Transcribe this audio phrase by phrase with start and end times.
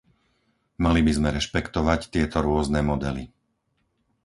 [0.83, 3.25] Mali by sme rešpektovať tieto rôzne modely.